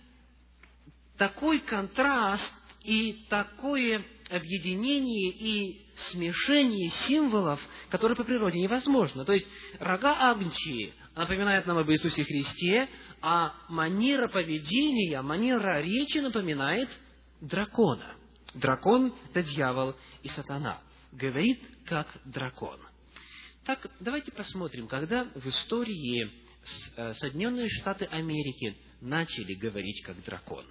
[1.17, 2.53] такой контраст
[2.83, 7.59] и такое объединение и смешение символов,
[7.89, 9.25] которые по природе невозможно.
[9.25, 9.47] То есть,
[9.79, 12.89] рога Агнчии напоминают нам об Иисусе Христе,
[13.21, 16.89] а манера поведения, манера речи напоминает
[17.41, 18.15] дракона.
[18.53, 20.81] Дракон– это дьявол и сатана.
[21.11, 22.79] Говорит, как дракон.
[23.65, 26.31] Так, давайте посмотрим, когда в истории
[26.95, 30.65] Э, Соединенные Штаты Америки начали говорить как дракон.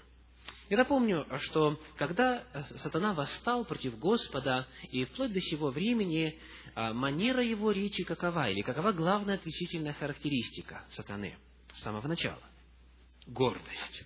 [0.69, 6.39] Я напомню, что когда э, сатана восстал против Господа, и вплоть до сего времени
[6.75, 11.39] э, манера его речи какова, или какова главная отличительная характеристика сатаны
[11.75, 12.43] с самого начала?
[13.27, 14.05] Гордость.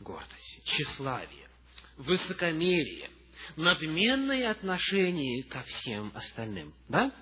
[0.00, 1.48] Гордость, тщеславие,
[1.96, 3.10] высокомерие,
[3.56, 6.74] надменное отношение ко всем остальным.
[6.88, 7.12] Да?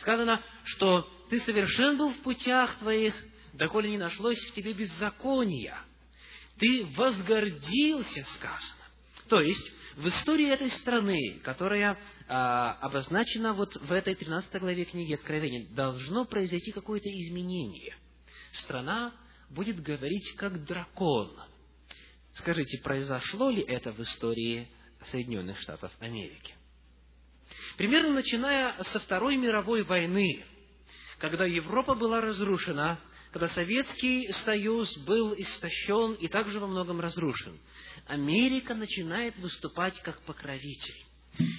[0.00, 3.14] Сказано, что ты совершен был в путях твоих,
[3.54, 5.84] доколе не нашлось в тебе беззакония.
[6.62, 8.84] Ты возгордился, сказано.
[9.28, 11.98] То есть, в истории этой страны, которая
[12.28, 17.96] а, обозначена вот в этой 13 главе книги Откровения, должно произойти какое-то изменение.
[18.62, 19.12] Страна
[19.50, 21.36] будет говорить как дракон.
[22.34, 24.68] Скажите, произошло ли это в истории
[25.10, 26.54] Соединенных Штатов Америки?
[27.76, 30.44] Примерно начиная со Второй мировой войны,
[31.18, 33.00] когда Европа была разрушена,
[33.32, 37.58] когда Советский Союз был истощен и также во многом разрушен,
[38.06, 41.06] Америка начинает выступать как покровитель.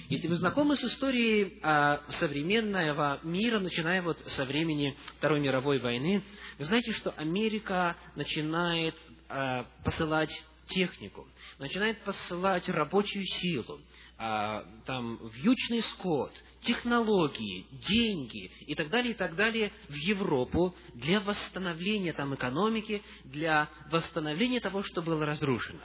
[0.08, 6.22] Если вы знакомы с историей а, современного мира, начиная вот со времени Второй мировой войны,
[6.58, 8.94] вы знаете, что Америка начинает
[9.28, 10.30] а, посылать
[10.68, 11.26] технику,
[11.58, 13.80] начинает посылать рабочую силу,
[14.16, 16.32] а, там, вьючный скот,
[16.64, 23.68] технологии, деньги и так далее, и так далее в Европу для восстановления там экономики, для
[23.90, 25.80] восстановления того, что было разрушено.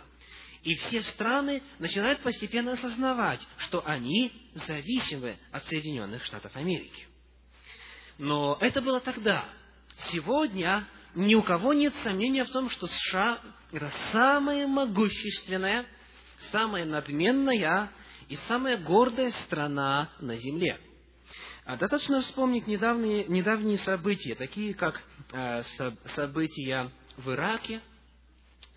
[0.64, 4.32] И все страны начинают постепенно осознавать, что они
[4.68, 7.08] зависимы от Соединенных Штатов Америки.
[8.18, 9.46] Но это было тогда.
[10.12, 13.40] Сегодня ни у кого нет сомнения в том, что США–
[13.72, 15.86] это самая могущественная,
[16.52, 17.92] самая надменная
[18.30, 20.80] и самая гордая страна на Земле.
[21.66, 25.02] А достаточно вспомнить недавние, недавние события, такие как
[25.34, 25.64] э,
[26.16, 27.82] события в Ираке,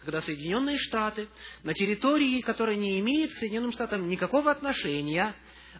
[0.00, 1.28] когда Соединенные Штаты
[1.62, 5.34] на территории, которая не имеет к Соединенным Штатам никакого отношения,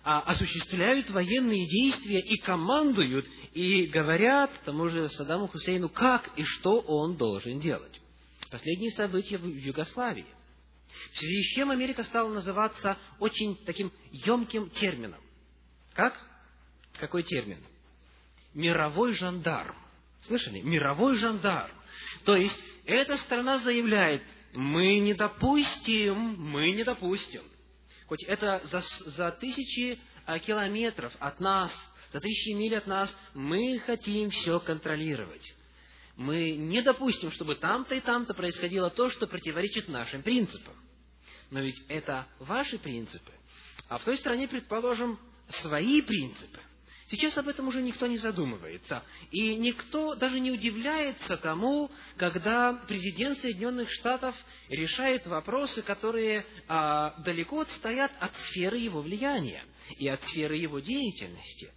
[0.05, 6.79] а, осуществляют военные действия и командуют, и говорят тому же Саддаму Хусейну, как и что
[6.81, 8.01] он должен делать.
[8.51, 10.27] Последние события в Югославии–
[11.13, 15.21] в связи с чем Америка стала называться очень таким емким термином.
[15.95, 16.19] Как?
[16.99, 17.59] Какой термин?
[18.55, 19.77] Мировой жандарм.
[20.27, 20.61] Слышали?
[20.61, 21.73] Мировой жандарм.
[22.25, 24.23] То есть, эта страна заявляет,
[24.55, 27.43] мы не допустим, мы не допустим.
[28.07, 31.73] Хоть это за, за тысячи а, километров от нас,
[32.13, 35.55] за тысячи миль от нас, мы хотим все контролировать.
[36.17, 40.75] Мы не допустим, чтобы там-то и там-то происходило то, что противоречит нашим принципам
[41.53, 43.31] но ведь это ваши принципы.
[43.89, 45.19] А в той стране, предположим,
[45.61, 46.59] свои принципы.
[47.09, 49.05] Сейчас об этом уже никто не задумывается.
[49.31, 54.35] И никто даже не удивляется тому, когда президент Соединенных Штатов
[54.71, 59.67] решает вопросы, которые а, далеко отстоят от сферы его влияния
[59.99, 61.71] и от сферы его деятельности.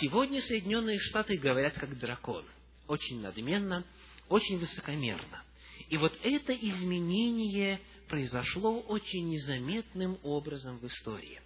[0.00, 2.44] Сегодня Соединенные Штаты говорят как дракон.
[2.88, 3.84] Очень надменно,
[4.28, 5.44] очень высокомерно.
[5.88, 11.40] И вот это изменение произошло очень незаметным образом в истории.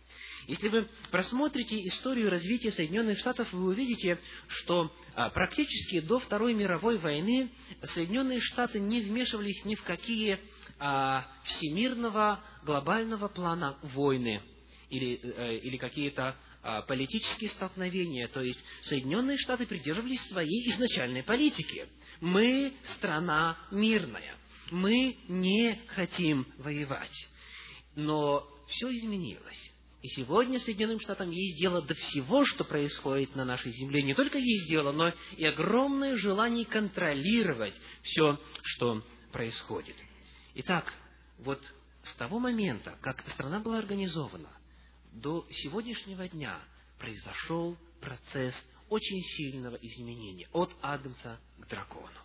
[0.46, 6.98] Если вы просмотрите историю развития Соединенных Штатов, вы увидите, что а, практически до Второй мировой
[6.98, 7.50] войны
[7.94, 10.40] Соединенные Штаты не вмешивались ни в какие
[10.78, 14.42] а, всемирного глобального плана войны.
[14.90, 18.28] или, э, или какие-то а, политические столкновения.
[18.28, 21.88] То есть Соединенные Штаты придерживались своей изначальной политики.
[22.20, 24.36] Мы страна мирная.
[24.72, 27.28] Мы не хотим воевать.
[27.94, 29.70] Но все изменилось.
[30.00, 34.02] И сегодня Соединенным Штатам есть дело до всего, что происходит на нашей земле.
[34.02, 39.94] Не только есть дело, но и огромное желание контролировать все, что происходит.
[40.54, 40.90] Итак,
[41.38, 41.60] вот
[42.02, 44.50] с того момента, как страна была организована,
[45.12, 46.58] до сегодняшнего дня
[46.98, 48.54] произошел процесс
[48.88, 52.18] очень сильного изменения от Агнца к дракону.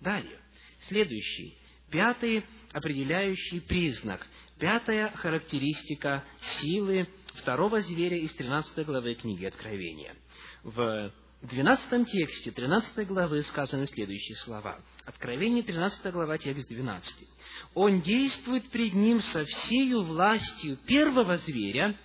[0.00, 0.40] Далее,
[0.88, 1.58] следующий,
[1.90, 4.26] пятый определяющий признак,
[4.58, 6.24] пятая характеристика
[6.60, 10.14] силы второго зверя из 13 главы книги Откровения.
[10.62, 11.12] В
[11.42, 14.78] 12 тексте 13 главы сказаны следующие слова.
[15.06, 17.28] Откровение 13 глава, текст 12.
[17.74, 21.96] «Он действует пред ним со всею властью первого зверя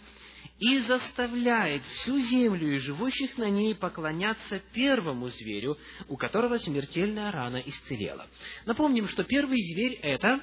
[0.60, 5.78] и заставляет всю землю и живущих на ней поклоняться первому зверю,
[6.08, 8.28] у которого смертельная рана исцелела».
[8.66, 10.42] Напомним, что первый зверь– это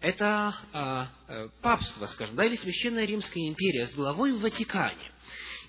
[0.00, 5.10] это а, а, папство, скажем, да, или Священная Римская империя с главой в Ватикане.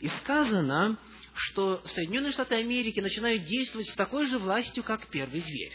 [0.02, 1.00] И сказано,
[1.34, 5.74] что Соединенные Штаты Америки начинают действовать с такой же властью, как первый зверь.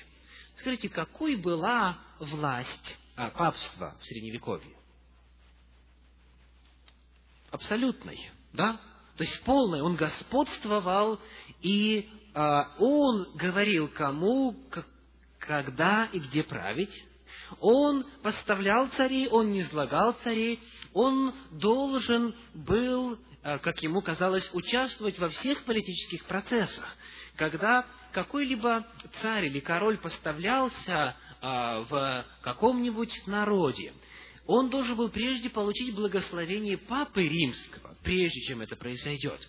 [0.57, 4.77] Скажите, какой была власть а, папства в Средневековье?
[7.53, 8.19] Абсолютной,
[8.53, 8.81] да?
[9.17, 9.83] То есть полной.
[9.83, 11.21] Он господствовал,
[11.61, 14.87] и а, он говорил кому, как,
[15.39, 17.05] когда и где править,
[17.61, 20.61] он поставлял царей, он не излагал царей,
[20.95, 26.97] он должен был, э, как ему казалось, участвовать во всех политических процессах.
[27.37, 28.87] Когда какой-либо
[29.21, 33.93] царь или король поставлялся э, в каком-нибудь народе,
[34.47, 39.41] он должен был прежде получить благословение Папы Римского, прежде чем это произойдет.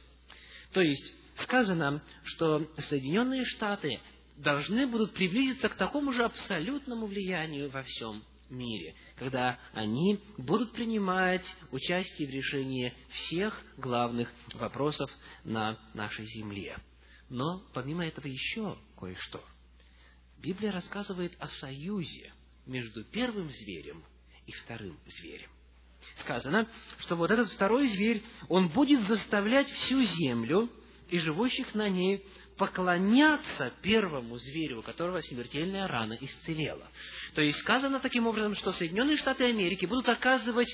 [0.71, 3.99] То есть, сказано, что Соединенные Штаты
[4.37, 11.45] должны будут приблизиться к такому же абсолютному влиянию во всем мире, когда они будут принимать
[11.71, 15.11] участие в решении всех главных вопросов
[15.43, 16.77] на нашей земле.
[17.29, 19.43] Но помимо этого еще кое-что.
[20.39, 22.33] Библия рассказывает о союзе
[22.65, 24.03] между первым зверем
[24.47, 25.49] и вторым зверем.
[26.21, 26.67] Сказано,
[26.99, 30.69] что вот этот второй зверь, он будет заставлять всю землю
[31.09, 32.25] и живущих на ней
[32.57, 36.87] поклоняться первому зверю, у которого смертельная рана исцелела.
[37.33, 40.69] То есть сказано таким образом, что Соединенные Штаты Америки будут оказывать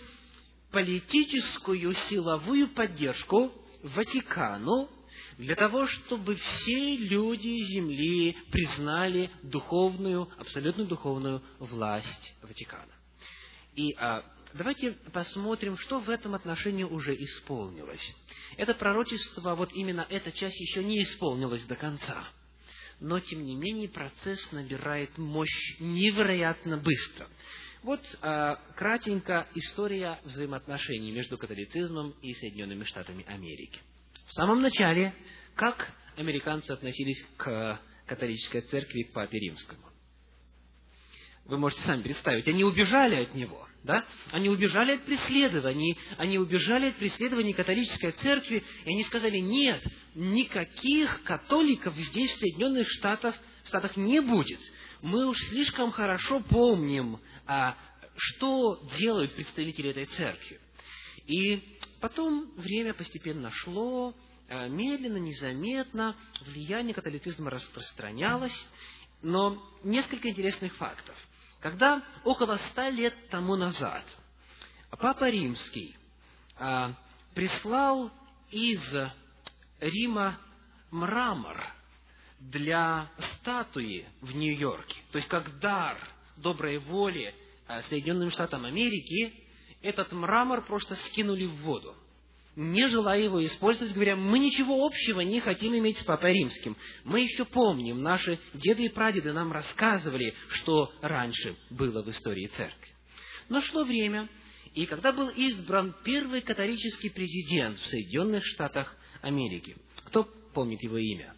[0.71, 3.51] политическую силовую поддержку
[3.81, 4.89] Ватикану
[5.37, 12.98] для того, чтобы все люди Земли признали духовную, абсолютно духовную власть Ватикана.
[13.79, 14.25] И а,
[14.55, 18.13] давайте посмотрим, что в этом отношении уже исполнилось.
[18.57, 22.27] Это пророчество, вот именно эта часть еще не исполнилась до конца.
[22.99, 27.29] Но, тем не менее, процесс набирает мощь невероятно быстро.
[27.83, 33.79] Вот э, кратенько история взаимоотношений между католицизмом и Соединенными Штатами Америки.
[34.27, 35.13] В самом начале,
[35.55, 39.89] как американцы относились к католической церкви, к Папе Римскому?
[41.49, 43.68] Вы можете сами представить, они убежали от него.
[43.83, 44.05] Да?
[44.31, 49.81] Они убежали от преследований, они убежали от преследований католической церкви, и они сказали, нет,
[50.15, 54.59] никаких католиков здесь, в Соединенных Штатах, в Штатах не будет.
[55.01, 57.77] Мы уж слишком хорошо помним, а,
[58.17, 60.59] что делают представители этой церкви.
[61.25, 61.63] И
[62.01, 64.13] потом время постепенно шло,
[64.49, 68.67] а, медленно, незаметно, влияние католицизма распространялось,
[69.21, 71.15] но несколько интересных фактов.
[71.59, 74.03] Когда около ста лет тому назад
[74.91, 75.95] Папа Римский
[76.57, 76.93] а,
[77.35, 78.11] прислал
[78.49, 78.81] из
[79.79, 80.37] Рима
[80.91, 81.61] мрамор
[82.39, 85.97] для статуи в Нью-Йорке, то есть как дар
[86.37, 87.35] доброй воли
[87.67, 89.33] а, Соединенным Штатам Америки,
[89.81, 91.95] этот мрамор просто скинули в воду
[92.55, 96.75] не желая его использовать, говоря, мы ничего общего не хотим иметь с Папой Римским.
[97.03, 102.89] Мы еще помним, наши деды и прадеды нам рассказывали, что раньше было в истории церкви.
[103.47, 104.27] Но шло время,
[104.73, 109.75] и когда был избран первый католический президент в Соединенных Штатах Америки,
[110.05, 110.23] кто
[110.53, 111.35] помнит его имя?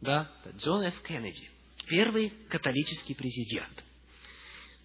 [0.00, 1.02] Да, Джон Ф.
[1.02, 1.50] Кеннеди,
[1.86, 3.84] первый католический президент.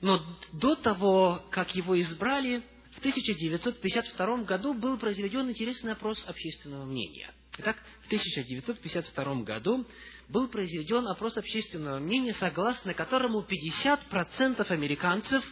[0.01, 2.61] Но до того, как его избрали,
[2.95, 7.33] в 1952 году был произведен интересный опрос общественного мнения.
[7.57, 9.85] Итак, в 1952 году
[10.29, 15.43] был произведен опрос общественного мнения, согласно которому 50% американцев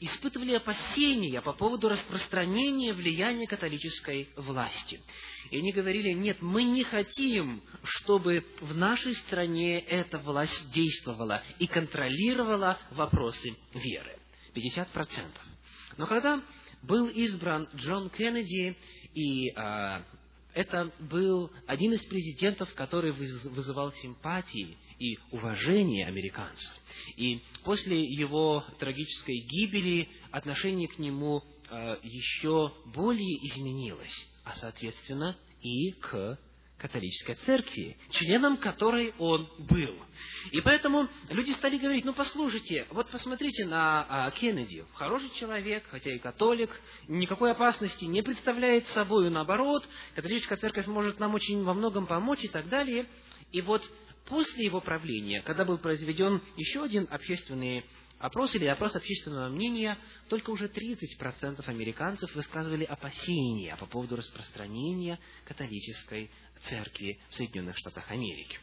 [0.00, 5.00] испытывали опасения по поводу распространения влияния католической власти.
[5.50, 11.66] И они говорили, нет, мы не хотим, чтобы в нашей стране эта власть действовала и
[11.66, 14.18] контролировала вопросы веры.
[14.54, 15.49] 50%.
[16.00, 16.42] Но когда
[16.82, 18.74] был избран Джон Кеннеди,
[19.12, 20.02] и а,
[20.54, 26.72] это был один из президентов, который вызывал симпатии и уважение американцев.
[27.18, 35.90] И после его трагической гибели отношение к нему э, еще более изменилось, а соответственно и
[36.00, 36.38] к
[36.80, 39.94] католической церкви, членом которой он был.
[40.50, 46.12] И поэтому люди стали говорить, ну послушайте, вот посмотрите на а, Кеннеди, хороший человек, хотя
[46.12, 46.70] и католик,
[47.06, 52.48] никакой опасности не представляет собой, наоборот, католическая церковь может нам очень во многом помочь и
[52.48, 53.06] так далее.
[53.52, 53.82] И вот
[54.26, 57.84] после его правления, когда был произведен еще один общественный
[58.20, 66.30] опрос или опрос общественного мнения, только уже 30% американцев высказывали опасения по поводу распространения католической
[66.68, 68.58] церкви в Соединенных Штатах Америки.